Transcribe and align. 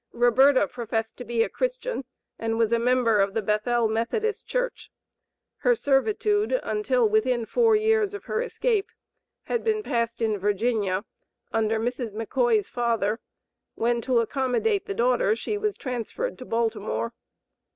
Roberta 0.13 0.67
professed 0.67 1.19
to 1.19 1.23
be 1.23 1.43
a 1.43 1.47
Christian, 1.47 2.05
and 2.39 2.57
was 2.57 2.71
a 2.73 2.79
member 2.79 3.19
of 3.19 3.35
the 3.35 3.41
Bethel 3.43 3.87
Methodist 3.87 4.47
Church. 4.47 4.89
Her 5.57 5.75
servitude, 5.75 6.59
until 6.63 7.07
within 7.07 7.45
four 7.45 7.75
years 7.75 8.15
of 8.15 8.23
her 8.23 8.41
escape, 8.41 8.89
had 9.43 9.63
been 9.63 9.83
passed 9.83 10.19
in 10.19 10.39
Virginia, 10.39 11.05
under 11.51 11.79
Mrs. 11.79 12.15
McCoy's 12.15 12.67
father, 12.67 13.19
when 13.75 14.01
to 14.01 14.21
accommodate 14.21 14.87
the 14.87 14.95
daughter 14.95 15.35
she 15.35 15.55
was 15.55 15.77
transferred 15.77 16.35
to 16.39 16.45
Baltimore. 16.45 17.13